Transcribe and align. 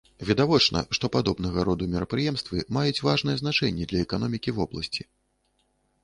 Відавочна, 0.27 0.79
што 0.97 1.09
падобнага 1.15 1.65
роду 1.67 1.87
мерапрыемствы 1.91 2.63
маюць 2.77 3.03
важнае 3.09 3.35
значэнне 3.41 3.85
для 3.91 3.99
эканомікі 4.07 4.55
вобласці. 4.61 5.07